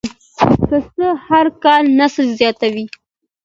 [0.67, 2.85] پسه هر کال نسل زیاتوي.